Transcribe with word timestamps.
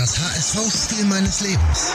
Das 0.00 0.18
HSV-Spiel 0.18 1.04
meines 1.04 1.42
Lebens. 1.42 1.92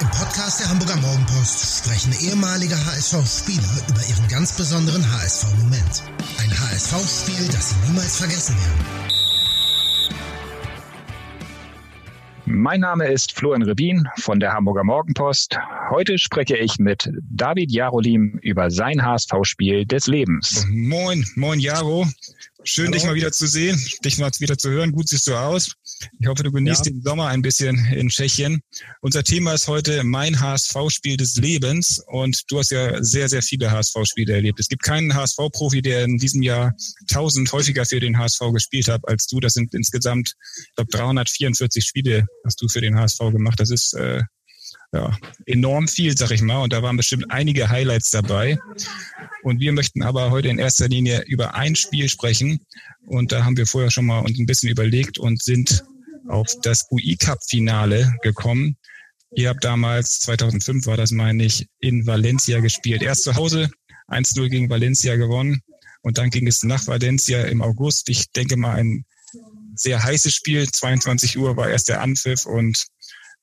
Im 0.00 0.08
Podcast 0.08 0.60
der 0.60 0.70
Hamburger 0.70 0.96
Morgenpost 0.96 1.84
sprechen 1.84 2.14
ehemalige 2.26 2.74
HSV-Spieler 2.74 3.68
über 3.86 4.00
ihren 4.08 4.28
ganz 4.28 4.56
besonderen 4.56 5.04
HSV-Moment. 5.12 6.02
Ein 6.40 6.50
HSV-Spiel, 6.50 7.48
das 7.48 7.68
sie 7.68 7.76
niemals 7.86 8.16
vergessen 8.16 8.56
werden. 8.56 9.12
Mein 12.46 12.80
Name 12.80 13.08
ist 13.08 13.32
Florian 13.32 13.64
Rebin 13.64 14.08
von 14.16 14.40
der 14.40 14.54
Hamburger 14.54 14.84
Morgenpost. 14.84 15.58
Heute 15.90 16.16
spreche 16.16 16.56
ich 16.56 16.78
mit 16.78 17.10
David 17.28 17.70
Jarolim 17.70 18.38
über 18.40 18.70
sein 18.70 19.04
HSV-Spiel 19.04 19.84
des 19.84 20.06
Lebens. 20.06 20.66
Moin, 20.70 21.26
moin 21.36 21.60
Jaro. 21.60 22.06
Schön, 22.64 22.86
Hallo. 22.86 22.94
dich 22.94 23.04
mal 23.04 23.14
wieder 23.14 23.32
zu 23.32 23.46
sehen, 23.46 23.80
dich 24.04 24.18
mal 24.18 24.30
wieder 24.38 24.56
zu 24.56 24.70
hören. 24.70 24.92
Gut 24.92 25.08
siehst 25.08 25.26
du 25.26 25.34
aus. 25.34 25.72
Ich 26.20 26.26
hoffe, 26.26 26.42
du 26.42 26.52
genießt 26.52 26.86
ja. 26.86 26.92
den 26.92 27.02
Sommer 27.02 27.26
ein 27.26 27.42
bisschen 27.42 27.76
in 27.92 28.08
Tschechien. 28.08 28.60
Unser 29.00 29.24
Thema 29.24 29.52
ist 29.52 29.66
heute 29.66 30.04
mein 30.04 30.40
HSV-Spiel 30.40 31.16
des 31.16 31.36
Lebens. 31.36 32.02
Und 32.06 32.42
du 32.48 32.58
hast 32.58 32.70
ja 32.70 33.02
sehr, 33.02 33.28
sehr 33.28 33.42
viele 33.42 33.70
HSV-Spiele 33.70 34.32
erlebt. 34.32 34.60
Es 34.60 34.68
gibt 34.68 34.82
keinen 34.82 35.14
HSV-Profi, 35.14 35.82
der 35.82 36.04
in 36.04 36.18
diesem 36.18 36.42
Jahr 36.42 36.72
tausend 37.08 37.52
häufiger 37.52 37.84
für 37.84 38.00
den 38.00 38.18
HSV 38.18 38.40
gespielt 38.52 38.88
hat 38.88 39.06
als 39.08 39.26
du. 39.26 39.40
Das 39.40 39.54
sind 39.54 39.74
insgesamt, 39.74 40.34
ich 40.58 40.74
glaube, 40.76 40.90
344 40.92 41.84
Spiele 41.84 42.26
hast 42.44 42.60
du 42.62 42.68
für 42.68 42.80
den 42.80 42.96
HSV 42.96 43.18
gemacht. 43.32 43.58
Das 43.58 43.70
ist 43.70 43.94
äh, 43.94 44.22
ja, 44.92 45.16
enorm 45.46 45.88
viel, 45.88 46.16
sag 46.16 46.30
ich 46.30 46.42
mal. 46.42 46.62
Und 46.62 46.72
da 46.72 46.82
waren 46.82 46.96
bestimmt 46.96 47.30
einige 47.30 47.70
Highlights 47.70 48.10
dabei. 48.10 48.58
Und 49.42 49.60
wir 49.60 49.72
möchten 49.72 50.02
aber 50.02 50.30
heute 50.30 50.48
in 50.48 50.58
erster 50.58 50.88
Linie 50.88 51.22
über 51.26 51.54
ein 51.54 51.74
Spiel 51.74 52.08
sprechen. 52.08 52.60
Und 53.06 53.32
da 53.32 53.44
haben 53.44 53.56
wir 53.56 53.66
vorher 53.66 53.90
schon 53.90 54.06
mal 54.06 54.20
uns 54.20 54.38
ein 54.38 54.46
bisschen 54.46 54.70
überlegt 54.70 55.18
und 55.18 55.42
sind 55.42 55.82
auf 56.28 56.48
das 56.62 56.86
UI 56.90 57.16
Cup 57.16 57.38
Finale 57.48 58.14
gekommen. 58.22 58.76
Ihr 59.34 59.48
habt 59.48 59.64
damals, 59.64 60.20
2005 60.20 60.86
war 60.86 60.98
das, 60.98 61.10
meine 61.10 61.44
ich, 61.44 61.66
in 61.80 62.06
Valencia 62.06 62.60
gespielt. 62.60 63.02
Erst 63.02 63.24
zu 63.24 63.34
Hause 63.34 63.70
1-0 64.08 64.48
gegen 64.50 64.68
Valencia 64.68 65.16
gewonnen. 65.16 65.62
Und 66.02 66.18
dann 66.18 66.30
ging 66.30 66.46
es 66.46 66.62
nach 66.64 66.86
Valencia 66.86 67.44
im 67.44 67.62
August. 67.62 68.10
Ich 68.10 68.30
denke 68.32 68.56
mal 68.56 68.76
ein 68.76 69.04
sehr 69.74 70.02
heißes 70.02 70.34
Spiel. 70.34 70.70
22 70.70 71.38
Uhr 71.38 71.56
war 71.56 71.70
erst 71.70 71.88
der 71.88 72.02
Anpfiff 72.02 72.44
und 72.44 72.86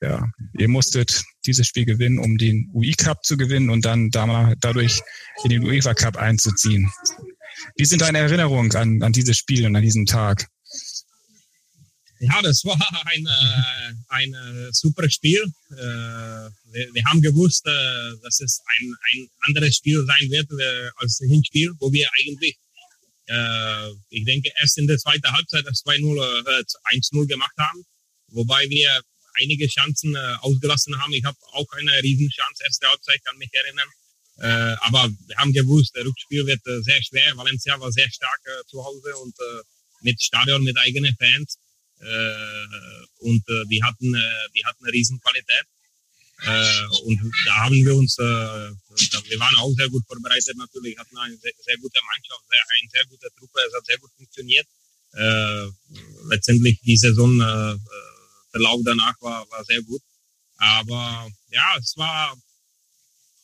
ja, 0.01 0.31
ihr 0.57 0.69
musstet 0.69 1.23
dieses 1.45 1.67
Spiel 1.67 1.85
gewinnen, 1.85 2.19
um 2.19 2.37
den 2.37 2.69
UI 2.73 2.93
Cup 2.93 3.25
zu 3.25 3.37
gewinnen 3.37 3.69
und 3.69 3.83
dann 3.85 4.09
dadurch 4.11 5.01
in 5.43 5.49
den 5.49 5.63
UEFA 5.63 5.93
Cup 5.93 6.17
einzuziehen. 6.17 6.91
Wie 7.75 7.85
sind 7.85 8.01
deine 8.01 8.19
Erinnerungen 8.19 8.73
an, 8.75 9.03
an 9.03 9.11
dieses 9.11 9.37
Spiel 9.37 9.65
und 9.65 9.75
an 9.75 9.83
diesen 9.83 10.05
Tag? 10.05 10.47
Ja, 12.19 12.41
das 12.41 12.63
war 12.65 12.75
ein, 13.05 13.25
äh, 13.25 13.93
ein 14.09 14.33
äh, 14.33 14.69
super 14.71 15.09
Spiel. 15.09 15.41
Äh, 15.71 15.75
wir, 15.75 16.93
wir, 16.93 17.03
haben 17.05 17.21
gewusst, 17.21 17.65
äh, 17.65 18.11
dass 18.23 18.41
es 18.41 18.61
ein, 18.77 18.93
ein 19.13 19.29
anderes 19.47 19.77
Spiel 19.77 20.05
sein 20.05 20.29
wird 20.29 20.49
äh, 20.51 20.89
als 20.97 21.17
das 21.17 21.27
Hinspiel, 21.27 21.71
wo 21.79 21.91
wir 21.91 22.09
eigentlich, 22.19 22.57
ich 24.09 24.25
denke, 24.25 24.49
erst 24.59 24.79
in 24.79 24.87
der 24.87 24.97
zweiten 24.97 25.31
Halbzeit 25.31 25.63
das 25.63 25.85
2-0, 25.85 26.65
1-0 26.95 27.27
gemacht 27.27 27.53
haben. 27.59 27.85
Wobei 28.29 28.67
wir 28.69 29.03
einige 29.39 29.67
Chancen 29.67 30.15
äh, 30.15 30.35
ausgelassen 30.41 30.99
haben. 31.01 31.13
Ich 31.13 31.23
habe 31.23 31.37
auch 31.53 31.67
eine 31.73 31.91
Riesenchance 32.03 32.63
erste 32.63 32.87
Halbzeit, 32.87 33.23
kann 33.25 33.37
mich 33.37 33.53
erinnern. 33.53 33.89
Äh, 34.41 34.75
aber 34.87 35.09
wir 35.27 35.35
haben 35.37 35.51
gewusst, 35.53 35.95
der 35.95 36.05
Rückspiel 36.05 36.45
wird 36.45 36.65
äh, 36.67 36.81
sehr 36.81 37.01
schwer. 37.03 37.35
Valencia 37.35 37.79
war 37.79 37.91
sehr 37.91 38.09
stark 38.09 38.39
äh, 38.45 38.65
zu 38.67 38.83
Hause 38.83 39.15
und 39.17 39.35
äh, 39.37 39.61
mit 40.01 40.21
Stadion, 40.21 40.63
mit 40.63 40.77
eigenen 40.77 41.15
Fans. 41.17 41.57
Äh, 41.99 43.27
und 43.27 43.43
äh, 43.49 43.65
die 43.69 43.83
hatten, 43.83 44.15
äh, 44.15 44.47
die 44.55 44.65
hatten 44.65 44.85
eine 44.85 44.93
Riesenqualität. 44.93 45.65
Äh, 46.41 46.85
und 47.03 47.19
da 47.47 47.55
haben 47.65 47.75
wir 47.75 47.95
uns, 47.95 48.17
äh, 48.17 48.23
wir 48.23 49.39
waren 49.39 49.55
auch 49.55 49.73
sehr 49.75 49.89
gut 49.89 50.05
vorbereitet 50.07 50.55
natürlich, 50.55 50.97
hatten 50.97 51.17
eine 51.17 51.35
sehr, 51.35 51.51
sehr 51.59 51.77
gute 51.77 51.99
Mannschaft, 52.05 52.43
sehr, 52.49 52.63
eine 52.79 52.89
sehr 52.89 53.05
gute 53.09 53.27
Truppe, 53.37 53.59
es 53.67 53.73
hat 53.73 53.85
sehr 53.85 53.97
gut 53.97 54.11
funktioniert. 54.15 54.65
Äh, 55.11 55.67
letztendlich 56.29 56.79
die 56.81 56.95
Saison 56.95 57.41
äh, 58.49 58.51
Verlauf 58.51 58.81
danach 58.83 59.15
war, 59.21 59.49
war 59.49 59.63
sehr 59.65 59.81
gut. 59.83 60.01
Aber 60.57 61.29
ja, 61.51 61.77
es 61.79 61.95
war 61.97 62.35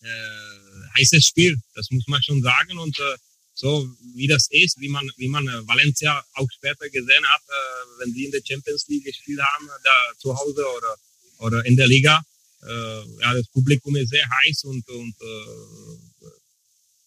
äh, 0.01 0.99
heißes 0.99 1.25
Spiel, 1.25 1.57
das 1.73 1.89
muss 1.91 2.07
man 2.07 2.21
schon 2.23 2.41
sagen. 2.41 2.77
Und 2.77 2.97
äh, 2.99 3.17
so 3.53 3.87
wie 4.13 4.27
das 4.27 4.47
ist, 4.51 4.79
wie 4.79 4.89
man, 4.89 5.09
wie 5.17 5.29
man 5.29 5.47
äh, 5.47 5.67
Valencia 5.67 6.23
auch 6.33 6.47
später 6.51 6.89
gesehen 6.89 7.25
hat, 7.25 7.41
äh, 7.41 7.99
wenn 7.99 8.13
sie 8.13 8.25
in 8.25 8.31
der 8.31 8.41
Champions 8.45 8.87
League 8.87 9.05
gespielt 9.05 9.39
haben, 9.41 9.67
da 9.83 10.17
zu 10.17 10.35
Hause 10.35 10.65
oder, 10.77 10.95
oder 11.39 11.65
in 11.65 11.75
der 11.75 11.87
Liga. 11.87 12.21
Äh, 12.63 13.21
ja, 13.21 13.33
das 13.33 13.47
Publikum 13.47 13.95
ist 13.95 14.09
sehr 14.09 14.27
heiß 14.29 14.65
und, 14.65 14.87
und 14.89 15.15
äh, 15.21 16.29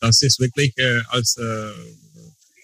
das 0.01 0.23
ist 0.23 0.39
wirklich 0.39 0.73
äh, 0.79 1.03
als 1.09 1.37
äh, 1.37 1.73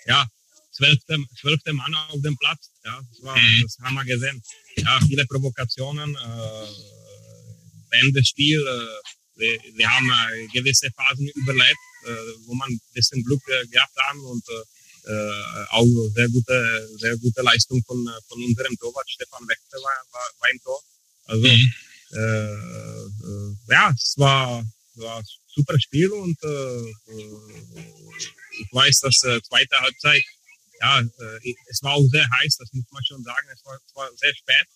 ja, 0.06 0.27
zwölfte, 0.72 1.19
zwölfte 1.39 1.72
Mann 1.72 1.95
auf 1.95 2.21
dem 2.22 2.37
Platz. 2.37 2.71
Ja, 2.84 3.01
das, 3.11 3.22
war, 3.22 3.37
mhm. 3.37 3.62
das 3.62 3.78
haben 3.81 3.95
wir 3.95 4.05
gesehen. 4.05 4.43
Ja, 4.76 5.00
viele 5.06 5.24
Provokationen 5.26 6.14
äh, 6.14 6.68
während 7.90 8.16
des 8.16 8.28
Spiels. 8.28 8.62
Äh, 8.62 8.86
wir, 9.36 9.58
wir, 9.74 9.90
haben 9.90 10.10
äh, 10.10 10.46
gewisse 10.52 10.90
Phasen 10.92 11.28
überlebt, 11.34 11.78
wo 12.46 12.54
man 12.54 12.70
ein 12.70 12.80
bisschen 12.92 13.24
Glück 13.24 13.42
gehabt 13.70 13.96
haben 13.96 14.20
und 14.26 14.44
auch 15.70 15.86
sehr 16.14 16.28
gute, 16.28 16.88
sehr 16.98 17.16
gute 17.16 17.40
Leistung 17.40 17.82
von, 17.86 18.06
von 18.28 18.44
unserem 18.44 18.76
Torwart 18.76 19.10
Stefan 19.10 19.48
Wächter 19.48 19.78
war, 19.78 20.04
war, 20.12 20.30
war 20.38 20.50
im 20.50 20.60
Tor. 20.62 20.80
Also 21.24 21.48
mhm. 21.48 21.72
äh, 22.12 23.72
ja, 23.72 23.91
es 23.96 24.14
war, 24.18 24.64
war 24.96 25.18
ein 25.18 25.24
super 25.54 25.80
Spiel 25.80 26.10
und 26.10 26.36
äh, 26.42 26.92
ich 28.60 28.68
weiß, 28.72 29.00
dass 29.00 29.22
äh, 29.24 29.41
zweite 29.42 29.76
Halbzeit 29.80 30.22
ja, 30.80 31.00
äh, 31.00 31.54
es 31.68 31.82
war 31.82 31.94
auch 31.94 32.06
sehr 32.10 32.28
heiß, 32.40 32.56
das 32.56 32.72
muss 32.72 32.84
man 32.90 33.04
schon 33.04 33.22
sagen. 33.22 33.46
Es 33.52 33.64
war, 33.64 33.78
es 33.86 33.94
war 33.94 34.08
sehr 34.16 34.34
spät, 34.34 34.66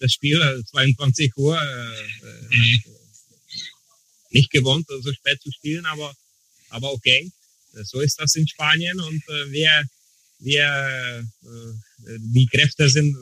das 0.00 0.12
Spiel, 0.12 0.62
22 0.70 1.26
äh, 1.26 1.40
Uhr. 1.40 1.60
Äh, 1.60 2.56
mhm. 2.56 2.82
Nicht 4.30 4.50
gewohnt, 4.50 4.86
so 4.88 5.12
spät 5.12 5.40
zu 5.40 5.50
spielen, 5.52 5.86
aber, 5.86 6.12
aber 6.70 6.92
okay. 6.92 7.30
So 7.82 8.00
ist 8.00 8.20
das 8.20 8.34
in 8.34 8.46
Spanien 8.46 9.00
und 9.00 9.22
äh, 9.28 9.50
wir, 9.50 9.84
wir 10.38 11.26
äh, 11.42 12.18
die 12.18 12.46
Kräfte 12.46 12.88
sind, 12.88 13.16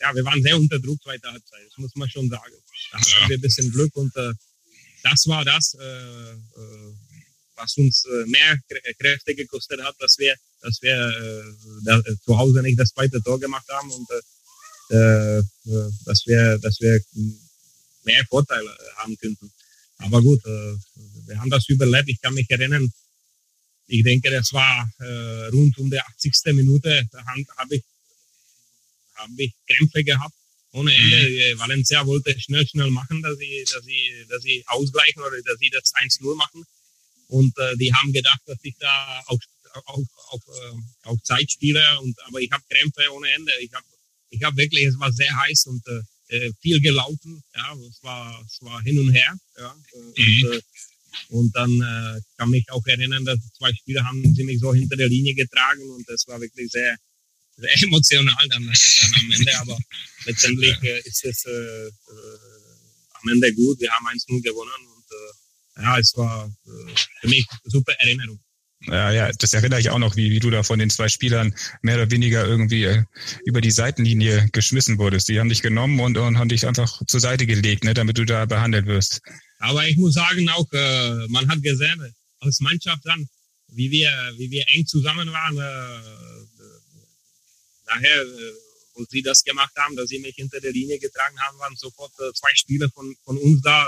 ja, 0.00 0.14
wir 0.14 0.24
waren 0.24 0.42
sehr 0.42 0.56
unter 0.56 0.78
Druck 0.78 1.02
zweite 1.02 1.30
Halbzeit, 1.30 1.60
das 1.68 1.78
muss 1.78 1.94
man 1.94 2.08
schon 2.08 2.28
sagen. 2.28 2.54
Da 2.92 2.98
hatten 2.98 3.22
ja. 3.22 3.28
wir 3.28 3.38
ein 3.38 3.40
bisschen 3.40 3.70
Glück 3.70 3.94
und 3.96 4.14
äh, 4.16 4.32
das 5.02 5.26
war 5.26 5.44
das, 5.44 5.74
äh, 5.74 6.32
äh, 6.32 6.94
was 7.60 7.76
uns 7.76 8.04
äh, 8.04 8.26
mehr 8.26 8.58
Kräfte 8.98 9.34
gekostet 9.34 9.82
hat, 9.82 9.94
dass 9.98 10.18
wir, 10.18 10.34
dass 10.62 10.80
wir 10.82 10.96
äh, 10.96 11.84
da, 11.84 12.02
zu 12.24 12.36
Hause 12.36 12.62
nicht 12.62 12.78
das 12.78 12.90
zweite 12.90 13.22
Tor 13.22 13.38
gemacht 13.38 13.68
haben 13.68 13.90
und 13.90 14.08
dass 16.04 16.26
wir, 16.26 16.58
dass 16.58 16.80
wir 16.80 17.00
mehr 18.02 18.24
Vorteile 18.28 18.76
haben 18.96 19.16
könnten. 19.18 19.52
Aber 19.98 20.20
gut, 20.20 20.44
äh, 20.44 20.74
wir 21.26 21.38
haben 21.38 21.48
das 21.50 21.68
überlebt. 21.68 22.08
Ich 22.08 22.20
kann 22.20 22.34
mich 22.34 22.50
erinnern, 22.50 22.90
ich 23.86 24.02
denke, 24.02 24.30
das 24.30 24.52
war 24.52 24.88
rund 25.52 25.78
um 25.78 25.90
die 25.90 26.00
80. 26.00 26.54
Minute, 26.54 27.04
da 27.12 27.24
habe 27.24 27.76
ich, 27.76 27.84
hab 29.14 29.30
ich 29.36 29.52
Krämpfe 29.68 30.02
gehabt 30.02 30.34
ohne 30.72 30.94
Ende. 30.94 31.54
Mhm. 31.54 31.58
Valencia 31.58 32.06
wollte 32.06 32.38
schnell, 32.40 32.66
schnell 32.66 32.90
machen, 32.90 33.22
dass 33.22 33.36
sie, 33.38 33.64
dass 33.72 33.84
sie, 33.84 34.26
dass 34.28 34.42
sie 34.42 34.64
ausgleichen 34.66 35.22
oder 35.22 35.40
dass 35.42 35.58
sie 35.58 35.70
das 35.70 35.92
1-0 35.94 36.34
machen. 36.36 36.64
Und 37.30 37.56
äh, 37.58 37.76
die 37.76 37.94
haben 37.94 38.12
gedacht, 38.12 38.40
dass 38.46 38.58
ich 38.62 38.74
da 38.78 39.22
auf, 39.26 39.38
auf, 39.84 40.04
auf, 40.30 40.42
äh, 40.48 41.08
auf 41.08 41.22
Zeit 41.22 41.50
spiele. 41.50 41.82
Und, 42.00 42.16
aber 42.26 42.40
ich 42.40 42.50
habe 42.50 42.64
Krämpfe 42.68 43.02
ohne 43.12 43.30
Ende. 43.30 43.52
Ich 43.60 43.72
habe 43.72 43.86
ich 44.30 44.42
hab 44.42 44.56
wirklich, 44.56 44.84
es 44.84 44.98
war 44.98 45.12
sehr 45.12 45.34
heiß 45.36 45.66
und 45.66 45.82
äh, 45.86 46.36
äh 46.36 46.52
viel 46.60 46.80
gelaufen. 46.80 47.42
Ja, 47.54 47.74
es 47.88 48.02
war, 48.02 48.44
es 48.46 48.58
war 48.62 48.82
hin 48.82 48.98
und 48.98 49.12
her. 49.12 49.32
Ja, 49.58 49.74
und, 49.92 50.18
mhm. 50.18 50.52
äh, 50.52 50.60
und 51.28 51.54
dann 51.54 51.70
äh, 51.70 52.20
kann 52.36 52.50
mich 52.50 52.68
auch 52.70 52.84
erinnern, 52.86 53.24
dass 53.24 53.38
zwei 53.56 53.72
Spieler 53.74 54.04
haben 54.04 54.34
sie 54.34 54.44
mich 54.44 54.58
so 54.58 54.74
hinter 54.74 54.96
der 54.96 55.08
Linie 55.08 55.34
getragen 55.34 55.88
und 55.90 56.08
das 56.08 56.26
war 56.26 56.40
wirklich 56.40 56.70
sehr, 56.70 56.96
sehr 57.56 57.70
emotional 57.82 58.48
dann, 58.48 58.62
äh, 58.62 58.72
dann 58.72 59.20
am 59.20 59.32
Ende. 59.32 59.58
Aber 59.60 59.78
letztendlich 60.26 60.82
äh, 60.82 61.00
ist 61.04 61.24
es 61.24 61.44
äh, 61.44 61.86
äh, 61.86 61.90
am 63.12 63.28
Ende 63.28 63.52
gut. 63.54 63.80
Wir 63.80 63.90
haben 63.92 64.06
1-0 64.06 64.42
gewonnen 64.42 64.86
und 64.94 64.99
äh, 64.99 64.99
ja, 65.80 65.98
es 65.98 66.16
war 66.16 66.46
äh, 66.46 66.94
für 67.20 67.28
mich 67.28 67.46
eine 67.50 67.70
super 67.70 67.92
Erinnerung. 67.98 68.40
Ja, 68.86 69.10
ja, 69.10 69.30
das 69.38 69.52
erinnere 69.52 69.78
ich 69.78 69.90
auch 69.90 69.98
noch, 69.98 70.16
wie, 70.16 70.30
wie 70.30 70.38
du 70.38 70.48
da 70.48 70.62
von 70.62 70.78
den 70.78 70.88
zwei 70.88 71.08
Spielern 71.08 71.54
mehr 71.82 71.96
oder 71.96 72.10
weniger 72.10 72.46
irgendwie 72.46 72.84
äh, 72.84 73.04
über 73.44 73.60
die 73.60 73.70
Seitenlinie 73.70 74.48
geschmissen 74.52 74.96
wurdest. 74.98 75.28
Die 75.28 75.38
haben 75.38 75.50
dich 75.50 75.60
genommen 75.60 76.00
und, 76.00 76.16
und 76.16 76.38
haben 76.38 76.48
dich 76.48 76.66
einfach 76.66 77.02
zur 77.06 77.20
Seite 77.20 77.46
gelegt, 77.46 77.84
ne, 77.84 77.92
damit 77.92 78.16
du 78.16 78.24
da 78.24 78.46
behandelt 78.46 78.86
wirst. 78.86 79.20
Aber 79.58 79.86
ich 79.86 79.98
muss 79.98 80.14
sagen 80.14 80.48
auch, 80.48 80.66
äh, 80.72 81.26
man 81.28 81.46
hat 81.50 81.62
gesehen, 81.62 82.14
als 82.40 82.60
Mannschaft 82.60 83.02
dann, 83.04 83.28
wie 83.68 83.90
wir, 83.90 84.10
wie 84.38 84.50
wir 84.50 84.64
eng 84.68 84.86
zusammen 84.86 85.30
waren, 85.30 85.58
äh, 85.58 86.00
wo 88.94 89.04
sie 89.10 89.20
das 89.20 89.44
gemacht 89.44 89.72
haben, 89.76 89.94
dass 89.96 90.08
sie 90.08 90.20
mich 90.20 90.36
hinter 90.36 90.58
der 90.58 90.72
Linie 90.72 90.98
getragen 90.98 91.38
haben, 91.40 91.58
waren 91.58 91.76
sofort 91.76 92.12
zwei 92.14 92.50
Spieler 92.54 92.88
von, 92.94 93.14
von 93.24 93.36
uns 93.36 93.60
da, 93.60 93.86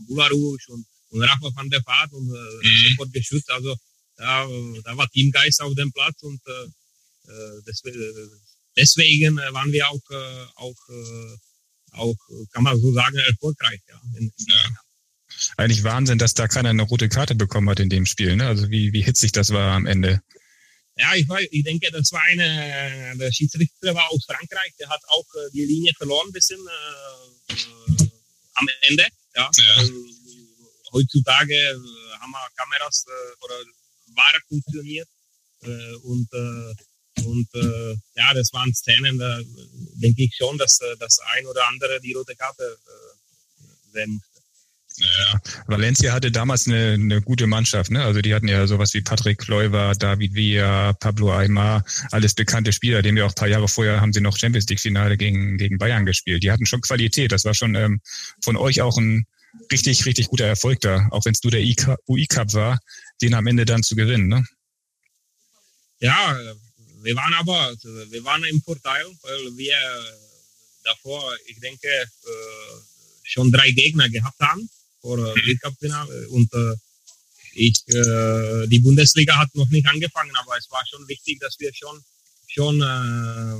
äh, 0.00 0.06
Bularouche 0.06 0.72
und, 0.72 0.86
und 1.10 1.22
Rafa 1.22 1.50
van 1.54 1.70
der 1.70 1.84
Vaart 1.84 2.12
und 2.12 2.28
äh, 2.28 2.66
mhm. 2.66 2.88
sofort 2.90 3.12
geschützt. 3.12 3.50
Also 3.50 3.76
da, 4.16 4.46
da 4.84 4.96
war 4.96 5.08
Teamgeist 5.10 5.60
auf 5.62 5.74
dem 5.74 5.92
Platz 5.92 6.22
und 6.22 6.40
äh, 6.46 7.32
äh 7.32 7.62
deswegen, 7.66 8.30
deswegen 8.76 9.36
waren 9.36 9.72
wir 9.72 9.88
auch, 9.88 10.10
äh, 10.10 10.46
auch, 10.56 10.88
äh, 10.88 11.36
auch, 11.92 12.16
kann 12.52 12.62
man 12.62 12.80
so 12.80 12.92
sagen, 12.92 13.16
erfolgreich. 13.16 13.80
Ja, 13.88 14.00
in, 14.16 14.24
in 14.24 14.46
ja. 14.48 14.70
Eigentlich 15.56 15.84
Wahnsinn, 15.84 16.18
dass 16.18 16.34
da 16.34 16.48
keiner 16.48 16.70
eine 16.70 16.82
rote 16.82 17.08
Karte 17.08 17.34
bekommen 17.34 17.68
hat 17.70 17.80
in 17.80 17.88
dem 17.88 18.06
Spiel. 18.06 18.36
Ne? 18.36 18.46
Also 18.46 18.70
wie, 18.70 18.92
wie 18.92 19.02
hitzig 19.02 19.32
das 19.32 19.50
war 19.50 19.72
am 19.72 19.86
Ende. 19.86 20.22
Ja, 20.96 21.14
ich, 21.14 21.28
weiß, 21.28 21.46
ich 21.50 21.64
denke, 21.64 21.90
das 21.90 22.12
war 22.12 22.22
eine, 22.24 23.16
der 23.16 23.32
Schiedsrichter 23.32 23.94
war 23.94 24.10
aus 24.10 24.24
Frankreich, 24.26 24.74
der 24.78 24.88
hat 24.88 25.00
auch 25.08 25.24
äh, 25.34 25.50
die 25.52 25.64
Linie 25.64 25.92
verloren 25.96 26.28
ein 26.28 26.32
bisschen 26.32 26.60
äh, 26.60 27.52
äh, 27.52 28.10
am 28.54 28.68
Ende. 28.82 29.06
Ja. 29.34 29.50
ja. 29.52 29.74
Also, 29.76 29.92
heutzutage 30.92 31.54
äh, 31.54 31.74
haben 32.20 32.32
wir 32.32 32.48
Kameras 32.56 33.04
äh, 33.06 33.44
oder 33.44 33.54
Ware 34.14 34.40
funktioniert 34.48 35.08
äh, 35.62 35.94
und 36.02 36.28
und 37.24 37.48
ja, 38.14 38.32
das 38.32 38.50
waren 38.54 38.72
Szenen, 38.72 39.18
da 39.18 39.40
denke 40.00 40.22
ich 40.22 40.34
schon, 40.34 40.56
dass 40.56 40.78
das 40.98 41.18
ein 41.36 41.46
oder 41.46 41.66
andere 41.68 42.00
die 42.00 42.14
rote 42.14 42.34
Karte 42.34 42.64
äh, 42.64 43.92
sehen 43.92 44.22
ja, 45.00 45.40
Valencia 45.66 46.12
hatte 46.12 46.30
damals 46.30 46.66
eine, 46.66 46.92
eine 46.92 47.22
gute 47.22 47.46
Mannschaft. 47.46 47.90
Ne? 47.90 48.04
Also 48.04 48.20
die 48.20 48.34
hatten 48.34 48.48
ja 48.48 48.66
sowas 48.66 48.92
wie 48.94 49.00
Patrick 49.00 49.38
Kleuver, 49.38 49.94
David 49.94 50.34
Villa, 50.34 50.92
Pablo 50.94 51.32
Aymar, 51.32 51.84
alles 52.10 52.34
bekannte 52.34 52.72
Spieler. 52.72 53.02
Dem 53.02 53.16
ja 53.16 53.24
auch 53.24 53.30
ein 53.30 53.34
paar 53.34 53.48
Jahre 53.48 53.68
vorher 53.68 54.00
haben 54.00 54.12
sie 54.12 54.20
noch 54.20 54.36
Champions 54.36 54.66
League 54.68 54.80
Finale 54.80 55.16
gegen, 55.16 55.56
gegen 55.56 55.78
Bayern 55.78 56.04
gespielt. 56.04 56.42
Die 56.42 56.50
hatten 56.50 56.66
schon 56.66 56.80
Qualität. 56.82 57.32
Das 57.32 57.44
war 57.44 57.54
schon 57.54 57.74
ähm, 57.74 58.00
von 58.42 58.56
euch 58.56 58.82
auch 58.82 58.98
ein 58.98 59.26
richtig, 59.72 60.04
richtig 60.06 60.28
guter 60.28 60.46
Erfolg 60.46 60.80
da. 60.80 61.08
Auch 61.10 61.24
wenn 61.24 61.32
es 61.32 61.42
nur 61.42 61.50
der 61.50 61.62
UI 62.06 62.26
Cup 62.26 62.52
war, 62.52 62.78
den 63.22 63.34
am 63.34 63.46
Ende 63.46 63.64
dann 63.64 63.82
zu 63.82 63.96
gewinnen. 63.96 64.28
Ne? 64.28 64.44
Ja, 66.00 66.36
wir 67.02 67.16
waren 67.16 67.34
aber, 67.34 67.74
wir 68.10 68.24
waren 68.24 68.44
im 68.44 68.60
Vorteil, 68.62 69.04
weil 69.22 69.56
wir 69.56 69.76
davor, 70.84 71.34
ich 71.46 71.58
denke, 71.60 71.88
äh, 71.88 72.80
schon 73.24 73.50
drei 73.50 73.70
Gegner 73.70 74.08
gehabt 74.08 74.40
haben 74.40 74.68
äh, 75.04 75.46
Weltcup-Finale. 75.46 76.28
Und 76.28 76.52
äh, 76.52 76.74
ich, 77.54 77.82
äh, 77.88 78.66
die 78.68 78.80
Bundesliga 78.80 79.36
hat 79.36 79.54
noch 79.54 79.68
nicht 79.70 79.86
angefangen, 79.88 80.34
aber 80.36 80.56
es 80.56 80.70
war 80.70 80.84
schon 80.88 81.06
wichtig, 81.08 81.40
dass 81.40 81.58
wir 81.58 81.72
schon 81.74 82.02
schon 82.52 82.82
äh, 82.82 83.56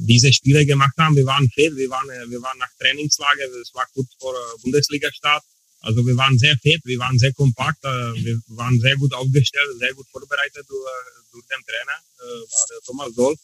diese 0.00 0.32
Spiele 0.32 0.66
gemacht 0.66 0.96
haben. 0.98 1.14
Wir 1.16 1.26
waren 1.26 1.48
fit, 1.48 1.76
wir 1.76 1.88
waren, 1.90 2.08
wir 2.28 2.42
waren 2.42 2.58
nach 2.58 2.70
Trainingslager, 2.78 3.46
es 3.62 3.72
war 3.72 3.86
kurz 3.94 4.08
vor 4.18 4.34
äh, 4.34 4.62
Bundesliga-Start. 4.62 5.44
Also 5.80 6.04
wir 6.04 6.16
waren 6.16 6.38
sehr 6.38 6.56
fit, 6.58 6.80
wir 6.84 6.98
waren 6.98 7.18
sehr 7.18 7.32
kompakt, 7.32 7.84
äh, 7.84 7.88
wir 7.88 8.40
waren 8.48 8.80
sehr 8.80 8.96
gut 8.96 9.12
aufgestellt, 9.14 9.68
sehr 9.78 9.94
gut 9.94 10.06
vorbereitet 10.10 10.66
durch, 10.68 10.90
durch 11.30 11.44
den 11.46 11.62
Trainer, 11.64 11.98
äh, 12.18 12.40
war 12.50 12.80
Thomas 12.84 13.14
Doll. 13.14 13.36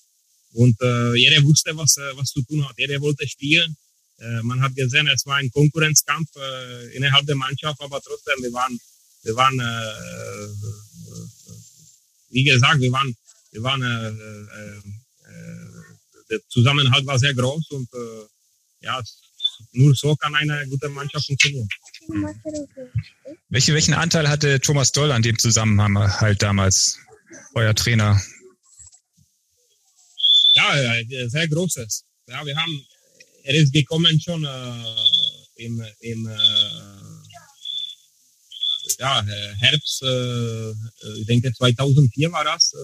Und 0.54 0.80
äh, 0.80 1.14
jeder 1.14 1.42
wusste, 1.44 1.76
was, 1.76 1.96
äh, 1.98 2.16
was 2.16 2.30
zu 2.30 2.42
tun 2.42 2.66
hat. 2.68 2.76
Jeder 2.76 3.00
wollte 3.00 3.28
spielen. 3.28 3.76
Äh, 4.20 4.42
man 4.42 4.60
hat 4.60 4.74
gesehen, 4.74 5.08
es 5.08 5.24
war 5.24 5.36
ein 5.36 5.50
Konkurrenzkampf 5.50 6.28
äh, 6.36 6.94
innerhalb 6.94 7.26
der 7.26 7.36
Mannschaft, 7.36 7.80
aber 7.80 8.00
trotzdem, 8.02 8.42
wir 8.42 8.52
waren, 8.52 8.78
wir 9.22 9.34
waren, 9.34 9.58
äh, 9.58 10.48
wie 12.28 12.44
gesagt, 12.44 12.80
wir 12.80 12.92
waren, 12.92 13.16
wir 13.52 13.62
waren, 13.62 13.80
der 16.30 16.40
Zusammenhalt 16.48 17.04
war 17.06 17.18
sehr 17.18 17.34
groß 17.34 17.70
und 17.70 17.88
ja, 18.80 19.02
nur 19.72 19.92
so 19.96 20.14
kann 20.14 20.34
eine 20.36 20.64
gute 20.68 20.88
Mannschaft 20.88 21.26
funktionieren. 21.26 21.68
Welche, 23.48 23.74
welchen 23.74 23.94
Anteil 23.94 24.28
hatte 24.28 24.60
Thomas 24.60 24.92
Doll 24.92 25.10
an 25.10 25.22
dem 25.22 25.38
Zusammenhalt 25.38 26.40
damals, 26.40 26.98
euer 27.54 27.74
Trainer? 27.74 28.22
Ja, 30.54 30.72
sehr 31.26 31.48
großes. 31.48 32.04
Ja, 32.28 32.46
wir 32.46 32.56
haben 32.56 32.86
er 33.42 33.54
ist 33.54 33.72
gekommen 33.72 34.20
schon 34.20 34.44
äh, 34.44 35.64
im, 35.64 35.82
im 36.00 36.26
äh, 36.26 36.36
ja, 38.98 39.22
Herbst, 39.60 40.02
äh, 40.02 40.70
ich 41.18 41.26
denke 41.26 41.52
2004 41.52 42.32
war 42.32 42.44
das, 42.44 42.74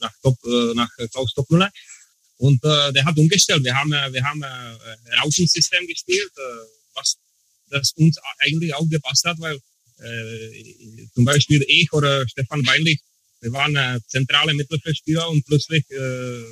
nach, 0.00 0.12
Top, 0.22 0.38
nach 0.74 0.88
Klaus 1.12 1.34
Topmüller. 1.34 1.70
Und 2.36 2.62
der 2.62 3.04
hat 3.04 3.16
umgestellt. 3.16 3.64
Wir 3.64 3.74
haben, 3.74 3.90
wir 3.90 4.24
haben 4.24 4.42
ein 4.42 4.78
Rauschensystem 5.22 5.86
gespielt, 5.86 6.32
was 6.94 7.16
das 7.70 7.92
uns 7.92 8.18
eigentlich 8.38 8.74
auch 8.74 8.88
gepasst 8.88 9.24
hat, 9.24 9.38
weil 9.40 9.58
äh, 9.98 11.06
zum 11.14 11.24
Beispiel 11.24 11.64
ich 11.68 11.92
oder 11.92 12.26
Stefan 12.28 12.62
Beinlich, 12.62 13.00
wir 13.40 13.52
waren 13.52 13.76
äh, 13.76 14.00
zentrale 14.08 14.54
Mittelfeldspieler 14.54 15.28
und 15.28 15.44
plötzlich, 15.46 15.84
äh, 15.90 16.42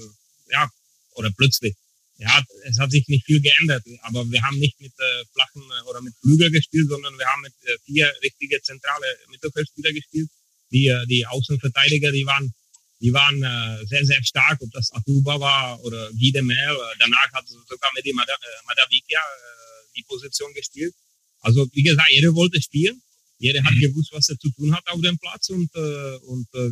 ja, 0.51 0.71
oder 1.15 1.31
plötzlich, 1.37 1.75
ja, 2.23 2.43
es 2.65 2.79
hat 2.79 2.91
sich 2.91 3.07
nicht 3.09 3.27
viel 3.27 3.41
geändert, 3.41 3.83
aber 4.03 4.25
wir 4.31 4.43
haben 4.43 4.59
nicht 4.59 4.81
mit 4.81 4.93
äh, 4.93 5.25
flachen 5.33 5.63
äh, 5.63 5.89
oder 5.89 6.01
mit 6.01 6.15
Flügel 6.21 6.51
gespielt, 6.51 6.89
sondern 6.89 7.19
wir 7.19 7.27
haben 7.27 7.43
mit 7.43 7.55
äh, 7.65 7.77
vier 7.85 8.13
richtige 8.23 8.63
zentrale 8.63 9.07
Mittelfeldspieler 9.31 9.93
gespielt. 9.93 10.31
Die, 10.71 10.87
äh, 10.87 11.05
die 11.07 11.27
Außenverteidiger, 11.27 12.13
die 12.13 12.25
waren, 12.25 12.55
die 13.01 13.13
waren 13.13 13.43
äh, 13.43 13.87
sehr, 13.87 14.05
sehr 14.07 14.23
stark, 14.23 14.59
ob 14.63 14.71
das 14.71 14.93
Atuba 14.93 15.41
war 15.41 15.83
oder 15.83 16.11
Wiedemel. 16.15 16.57
Äh, 16.57 16.97
danach 17.01 17.33
hat 17.33 17.49
sogar 17.49 17.91
mit 17.95 18.07
dem 18.07 18.15
Madavikia 18.15 19.19
äh, 19.19 19.93
die 19.97 20.05
Position 20.05 20.55
gespielt. 20.55 20.95
Also, 21.41 21.67
wie 21.73 21.83
gesagt, 21.83 22.11
jeder 22.11 22.33
wollte 22.35 22.63
spielen. 22.63 23.03
Jeder 23.39 23.65
hat 23.65 23.75
mhm. 23.75 23.81
gewusst, 23.81 24.13
was 24.13 24.29
er 24.29 24.39
zu 24.39 24.49
tun 24.53 24.73
hat 24.73 24.87
auf 24.87 25.01
dem 25.01 25.19
Platz 25.19 25.49
und, 25.49 25.75
äh, 25.75 26.17
und 26.31 26.47
äh, 26.55 26.71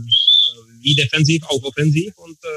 wie 0.78 0.94
defensiv, 0.94 1.42
auch 1.42 1.62
offensiv. 1.64 2.16
Und 2.18 2.38
äh, 2.44 2.48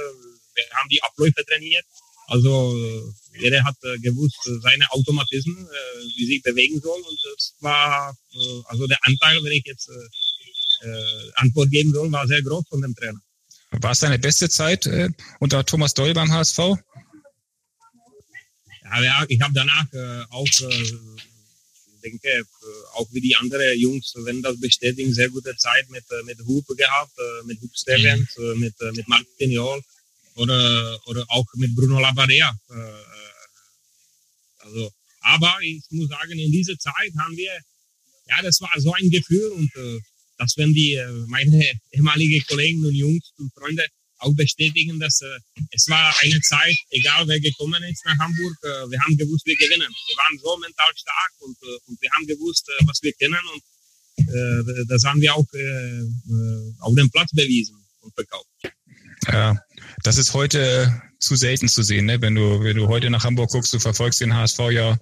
wir 0.54 0.66
haben 0.76 0.90
die 0.90 1.02
Abläufe 1.02 1.44
trainiert 1.44 1.86
also 2.28 3.14
jeder 3.40 3.64
hat 3.64 3.76
äh, 3.84 3.98
gewusst, 4.00 4.38
äh, 4.46 4.60
seine 4.62 4.90
Automatismen, 4.92 5.68
äh, 5.68 6.06
wie 6.18 6.26
sich 6.26 6.42
bewegen 6.42 6.80
soll. 6.82 7.02
Und 7.02 7.20
das 7.36 7.56
war, 7.60 8.16
äh, 8.34 8.62
also 8.66 8.88
der 8.88 8.98
Anteil, 9.02 9.44
wenn 9.44 9.52
ich 9.52 9.66
jetzt 9.66 9.90
äh, 9.90 10.88
äh, 10.88 11.32
Antwort 11.36 11.70
geben 11.72 11.94
soll, 11.94 12.12
war 12.12 12.28
sehr 12.28 12.42
groß 12.42 12.68
von 12.70 12.82
dem 12.82 12.96
Trainer. 12.96 13.20
War 13.72 13.92
es 13.92 14.00
deine 14.00 14.20
beste 14.20 14.50
Zeit 14.50 14.88
unter 15.40 15.66
Thomas 15.66 15.96
Doll 15.96 16.14
beim 16.14 16.32
HSV? 16.32 16.60
Ja, 18.84 19.26
ich 19.28 19.42
habe 19.42 19.52
danach 19.52 19.88
auch, 20.30 20.46
ich 20.46 20.94
denke, 22.04 22.44
auch 22.94 23.08
wie 23.14 23.22
die 23.22 23.36
anderen 23.36 23.80
Jungs, 23.80 24.14
wenn 24.18 24.44
das 24.44 24.60
bestätigen, 24.60 25.12
sehr 25.12 25.32
gute 25.32 25.58
Zeit 25.58 25.90
mit, 25.90 26.04
mit 26.26 26.38
Hupe 26.46 26.76
gehabt, 26.76 27.14
mit 27.46 27.60
Hupe 27.62 27.76
Stevens, 27.76 28.38
mhm. 28.38 28.60
mit, 28.60 28.76
mit 28.96 29.08
Martin 29.08 29.52
Jol 29.52 29.82
oder, 30.36 31.00
oder 31.08 31.26
auch 31.30 31.46
mit 31.56 31.76
Bruno 31.76 32.00
Labadea. 32.00 32.54
Äh, 32.70 32.74
äh, 32.74 33.04
also, 34.60 34.92
aber 35.22 35.58
ich 35.62 35.84
muss 35.92 36.10
sagen, 36.10 36.38
in 36.38 36.52
dieser 36.52 36.78
Zeit 36.78 37.12
haben 37.18 37.36
wir, 37.36 37.52
ja, 38.28 38.42
das 38.42 38.60
war 38.62 38.72
so 38.78 38.94
ein 38.94 39.10
Gefühl 39.10 39.52
und 39.52 39.76
äh, 39.76 40.00
das 40.38 40.58
werden 40.58 40.74
die, 40.74 41.00
meine 41.28 41.72
ehemaligen 41.92 42.44
Kollegen 42.48 42.86
und 42.86 42.96
Jungs 42.96 43.32
und 43.38 43.54
Freunde 43.54 43.86
auch 44.18 44.34
bestätigen, 44.34 45.00
dass 45.00 45.22
es 45.72 45.88
war 45.90 46.16
eine 46.22 46.40
Zeit, 46.40 46.76
egal 46.92 47.28
wer 47.28 47.42
gekommen 47.42 47.84
ist 47.84 48.06
nach 48.06 48.18
Hamburg, 48.20 48.56
wir 48.62 48.98
haben 49.02 49.18
gewusst, 49.18 49.46
wir 49.46 49.58
gewinnen. 49.58 49.82
Wir 49.82 50.18
waren 50.18 50.40
so 50.40 50.58
mental 50.58 50.92
stark 50.96 51.32
und, 51.40 51.58
und 51.88 52.02
wir 52.02 52.10
haben 52.12 52.26
gewusst, 52.26 52.66
was 52.86 53.02
wir 53.02 53.12
kennen 53.14 53.42
und 53.54 54.88
das 54.88 55.04
haben 55.04 55.20
wir 55.20 55.36
auch 55.36 55.46
auf 56.80 56.96
dem 56.96 57.10
Platz 57.12 57.32
bewiesen 57.32 57.76
und 58.00 58.14
verkauft. 58.14 58.48
Ja, 59.32 59.58
das 60.04 60.18
ist 60.18 60.34
heute 60.34 61.02
zu 61.20 61.36
selten 61.36 61.68
zu 61.70 61.84
sehen. 61.84 62.06
Ne? 62.06 62.22
Wenn, 62.22 62.36
du, 62.36 62.64
wenn 62.64 62.78
du 62.78 62.88
heute 62.88 63.10
nach 63.10 63.24
Hamburg 63.24 63.52
guckst, 63.52 63.74
du 63.74 63.80
verfolgst 63.80 64.22
den 64.22 64.36
HSV 64.36 64.60
ja 64.72 64.98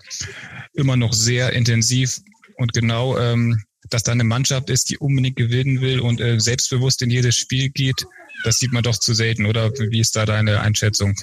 immer 0.73 0.95
noch 0.95 1.13
sehr 1.13 1.53
intensiv 1.53 2.19
und 2.57 2.73
genau, 2.73 3.17
ähm, 3.17 3.61
dass 3.89 4.03
da 4.03 4.11
eine 4.11 4.23
Mannschaft 4.23 4.69
ist, 4.69 4.89
die 4.89 4.97
unbedingt 4.97 5.35
gewinnen 5.35 5.81
will 5.81 5.99
und 5.99 6.21
äh, 6.21 6.39
selbstbewusst 6.39 7.01
in 7.01 7.09
jedes 7.09 7.35
Spiel 7.35 7.69
geht, 7.69 8.05
das 8.43 8.57
sieht 8.57 8.71
man 8.71 8.83
doch 8.83 8.97
zu 8.97 9.13
selten, 9.13 9.45
oder? 9.45 9.71
Wie 9.71 9.99
ist 9.99 10.15
da 10.15 10.25
deine 10.25 10.61
Einschätzung? 10.61 11.15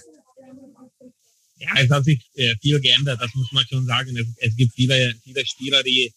Ja, 1.57 1.71
es 1.77 1.91
hat 1.91 2.05
sich 2.05 2.21
äh, 2.35 2.55
viel 2.61 2.81
geändert, 2.81 3.21
das 3.21 3.35
muss 3.35 3.51
man 3.53 3.65
schon 3.67 3.87
sagen. 3.87 4.17
Es, 4.17 4.27
es 4.39 4.57
gibt 4.57 4.75
viele, 4.75 5.15
viele 5.25 5.47
Spieler, 5.47 5.83
die, 5.83 6.13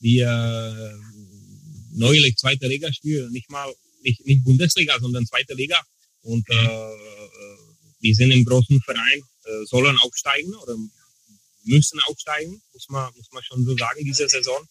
die 0.00 0.20
äh, 0.20 0.92
neulich 1.92 2.36
zweite 2.36 2.66
Liga 2.68 2.92
spielen, 2.92 3.30
nicht 3.32 3.50
mal 3.50 3.72
nicht, 4.02 4.24
nicht 4.24 4.44
Bundesliga, 4.44 4.98
sondern 5.00 5.26
zweite 5.26 5.54
Liga 5.54 5.76
und 6.26 6.48
mhm. 6.48 6.54
äh, 6.54 6.90
die 8.02 8.14
sind 8.14 8.30
im 8.30 8.44
großen 8.44 8.80
Verein, 8.82 9.20
äh, 9.44 9.64
sollen 9.64 9.98
aufsteigen 9.98 10.54
oder 10.56 10.76
müssen 11.64 12.00
aufsteigen, 12.06 12.60
muss 12.72 12.88
man, 12.88 13.12
muss 13.16 13.28
man 13.32 13.42
schon 13.42 13.64
so 13.64 13.76
sagen, 13.76 14.04
diese 14.04 14.28
Saison. 14.28 14.66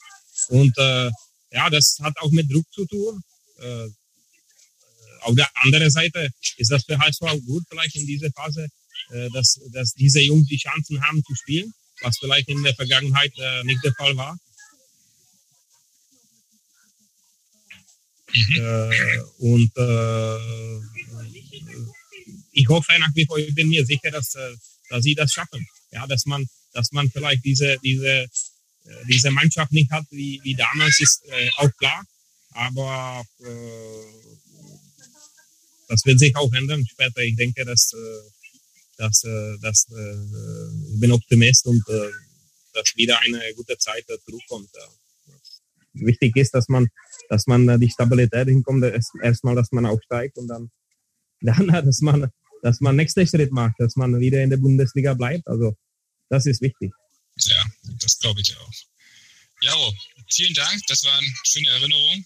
Und 0.49 0.77
äh, 0.77 1.09
ja, 1.51 1.69
das 1.69 1.97
hat 2.01 2.17
auch 2.19 2.31
mit 2.31 2.51
Druck 2.51 2.65
zu 2.71 2.85
tun. 2.85 3.21
Äh, 3.59 3.87
auf 5.21 5.35
der 5.35 5.49
anderen 5.55 5.89
Seite 5.89 6.29
ist 6.57 6.71
das 6.71 6.83
für 6.83 6.97
HSV 6.97 7.21
auch 7.23 7.41
gut, 7.45 7.63
vielleicht 7.69 7.95
in 7.95 8.05
dieser 8.05 8.31
Phase, 8.31 8.67
äh, 9.09 9.29
dass, 9.31 9.59
dass 9.71 9.93
diese 9.93 10.21
Jungs 10.21 10.47
die 10.47 10.57
Chancen 10.57 11.01
haben 11.01 11.23
zu 11.23 11.33
spielen, 11.35 11.73
was 12.01 12.17
vielleicht 12.17 12.49
in 12.49 12.63
der 12.63 12.75
Vergangenheit 12.75 13.33
äh, 13.37 13.63
nicht 13.63 13.83
der 13.83 13.93
Fall 13.93 14.15
war. 14.17 14.37
Äh, 18.35 19.21
und 19.39 19.71
äh, 19.77 20.81
ich 22.51 22.67
hoffe 22.67 22.93
nach 22.99 23.13
wie 23.13 23.25
vor, 23.25 23.37
ich 23.37 23.53
bin 23.55 23.69
mir 23.69 23.85
sicher, 23.85 24.11
dass, 24.11 24.35
äh, 24.35 24.55
dass 24.89 25.03
sie 25.03 25.15
das 25.15 25.31
schaffen. 25.31 25.65
Ja, 25.91 26.05
dass 26.07 26.25
man, 26.25 26.45
dass 26.73 26.91
man 26.91 27.09
vielleicht 27.09 27.45
diese, 27.45 27.77
diese, 27.83 28.07
äh, 28.07 28.27
diese 29.07 29.31
Mannschaft 29.31 29.71
nicht 29.71 29.91
hat 29.91 30.05
wie, 30.09 30.39
wie 30.43 30.55
damals, 30.55 30.99
ist 30.99 31.23
äh, 31.27 31.49
auch 31.57 31.71
klar. 31.77 32.03
Aber 32.51 33.23
äh, 33.39 34.35
das 35.87 36.05
wird 36.05 36.19
sich 36.19 36.35
auch 36.35 36.51
ändern 36.53 36.85
später. 36.85 37.21
Ich 37.21 37.35
denke, 37.35 37.63
dass, 37.65 37.93
äh, 37.93 38.31
dass, 38.97 39.23
äh, 39.23 39.57
dass 39.61 39.87
äh, 39.91 40.93
ich 40.93 40.99
bin 40.99 41.11
Optimist 41.11 41.65
und 41.67 41.83
äh, 41.89 42.11
dass 42.73 42.95
wieder 42.95 43.19
eine 43.21 43.53
gute 43.55 43.77
Zeit 43.77 44.05
zurückkommt. 44.25 44.69
Wichtig 45.93 46.35
ist, 46.35 46.53
dass 46.53 46.67
man, 46.67 46.89
dass 47.29 47.47
man 47.47 47.79
die 47.79 47.89
Stabilität 47.89 48.47
hinkommt. 48.47 48.83
Erstmal, 49.21 49.55
dass 49.55 49.71
man 49.71 49.85
aufsteigt 49.85 50.37
und 50.37 50.47
dann, 50.47 50.71
dann 51.41 51.67
dass 51.85 52.01
man 52.01 52.31
dass 52.65 52.81
man 52.81 52.95
nächsten 52.95 53.27
Schritt 53.27 53.51
macht, 53.51 53.75
dass 53.77 53.95
man 53.95 54.19
wieder 54.19 54.41
in 54.41 54.49
der 54.49 54.57
Bundesliga 54.57 55.13
bleibt. 55.13 55.47
Also 55.47 55.77
das 56.29 56.47
ist 56.47 56.61
wichtig. 56.61 56.91
Ja, 57.37 57.63
das 57.99 58.17
glaube 58.17 58.41
ich 58.41 58.57
auch. 58.57 58.71
Jaro, 59.61 59.93
vielen 60.31 60.53
Dank. 60.55 60.81
Das 60.87 61.03
waren 61.03 61.23
schöne 61.43 61.69
Erinnerungen. 61.69 62.25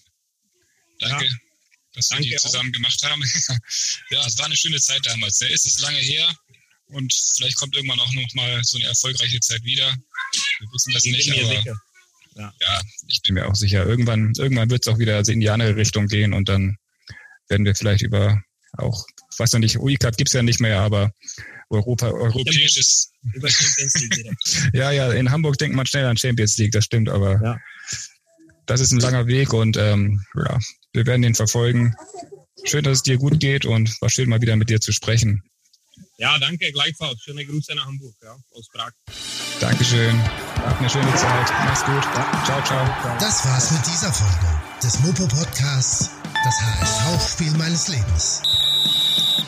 Danke, 0.98 1.26
ja, 1.26 1.32
dass 1.92 2.10
wir 2.10 2.20
die 2.20 2.36
zusammen 2.36 2.70
auch. 2.70 2.72
gemacht 2.72 3.02
haben. 3.02 3.22
ja, 4.10 4.26
es 4.26 4.38
war 4.38 4.46
eine 4.46 4.56
schöne 4.56 4.80
Zeit 4.80 5.04
damals. 5.04 5.40
Ne? 5.40 5.48
Es 5.52 5.66
ist 5.66 5.80
lange 5.80 5.98
her 5.98 6.34
und 6.86 7.12
vielleicht 7.36 7.56
kommt 7.56 7.76
irgendwann 7.76 8.00
auch 8.00 8.12
noch 8.12 8.34
mal 8.34 8.64
so 8.64 8.78
eine 8.78 8.86
erfolgreiche 8.86 9.40
Zeit 9.40 9.62
wieder. 9.62 9.94
Wir 10.60 10.68
wissen 10.72 10.92
das 10.94 11.04
ich 11.04 11.12
nicht, 11.12 11.32
aber 11.32 11.80
ja. 12.34 12.52
ja. 12.60 12.80
ich 13.08 13.22
bin 13.22 13.34
mir 13.34 13.46
auch 13.46 13.54
sicher. 13.54 13.86
Irgendwann, 13.86 14.32
irgendwann 14.36 14.70
wird 14.70 14.86
es 14.86 14.92
auch 14.92 14.98
wieder 14.98 15.26
in 15.28 15.40
die 15.40 15.50
andere 15.50 15.76
Richtung 15.76 16.06
gehen 16.06 16.32
und 16.32 16.48
dann 16.48 16.76
werden 17.48 17.64
wir 17.64 17.74
vielleicht 17.74 18.02
über 18.02 18.40
auch 18.78 19.04
weiß 19.40 19.52
noch 19.52 19.60
nicht, 19.60 19.78
UI-Cup 19.78 20.16
gibt 20.16 20.28
es 20.28 20.34
ja 20.34 20.42
nicht 20.42 20.60
mehr, 20.60 20.80
aber 20.80 21.12
Europa, 21.70 22.08
europäisches. 22.08 23.12
Über 23.34 23.48
Champions 23.48 23.94
League 24.00 24.34
ja, 24.74 24.90
ja, 24.92 25.12
in 25.12 25.30
Hamburg 25.30 25.58
denkt 25.58 25.76
man 25.76 25.86
schnell 25.86 26.06
an 26.06 26.16
Champions 26.16 26.56
League, 26.58 26.72
das 26.72 26.84
stimmt, 26.84 27.08
aber 27.08 27.40
ja. 27.42 27.58
das 28.66 28.80
ist 28.80 28.92
ein 28.92 29.00
langer 29.00 29.26
Weg 29.26 29.52
und 29.52 29.76
ähm, 29.76 30.22
ja, 30.36 30.58
wir 30.92 31.06
werden 31.06 31.22
den 31.22 31.34
verfolgen. 31.34 31.94
Schön, 32.64 32.84
dass 32.84 32.98
es 32.98 33.02
dir 33.02 33.16
gut 33.16 33.40
geht 33.40 33.64
und 33.64 34.00
war 34.02 34.10
schön, 34.10 34.28
mal 34.28 34.42
wieder 34.42 34.56
mit 34.56 34.68
dir 34.68 34.80
zu 34.80 34.92
sprechen. 34.92 35.42
Ja, 36.18 36.38
danke, 36.38 36.70
gleichfalls. 36.72 37.22
Schöne 37.22 37.46
Grüße 37.46 37.74
nach 37.74 37.86
Hamburg, 37.86 38.14
ja, 38.22 38.36
aus 38.52 38.68
Prag. 38.72 38.92
Dankeschön. 39.60 40.20
Habt 40.56 40.78
eine 40.78 40.90
schöne 40.90 41.14
Zeit. 41.14 41.52
Mach's 41.64 41.84
gut. 41.84 42.02
Ciao, 42.44 42.62
ciao. 42.62 42.84
Das 43.18 43.44
war's 43.46 43.70
mit 43.70 43.86
dieser 43.86 44.12
Folge 44.12 44.46
des 44.82 45.00
Mopo 45.00 45.26
Podcasts, 45.26 46.10
das 46.44 46.60
HSV-Spiel 46.60 47.52
meines 47.56 47.88
Lebens. 47.88 48.42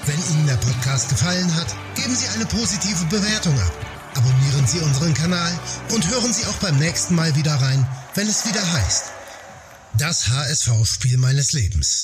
Wenn 0.07 0.19
Ihnen 0.31 0.47
der 0.47 0.57
Podcast 0.57 1.09
gefallen 1.09 1.55
hat, 1.55 1.75
geben 1.95 2.15
Sie 2.15 2.29
eine 2.29 2.47
positive 2.47 3.05
Bewertung 3.07 3.59
ab. 3.61 3.73
Abonnieren 4.17 4.67
Sie 4.67 4.81
unseren 4.81 5.15
Kanal 5.15 5.53
und 5.95 6.09
hören 6.11 6.33
Sie 6.33 6.45
auch 6.47 6.57
beim 6.57 6.77
nächsten 6.79 7.15
Mal 7.15 7.35
wieder 7.37 7.55
rein, 7.55 7.87
wenn 8.15 8.29
es 8.29 8.47
wieder 8.47 8.61
heißt. 8.73 9.05
Das 9.95 10.29
HSV-Spiel 10.29 11.19
meines 11.19 11.53
Lebens. 11.53 12.01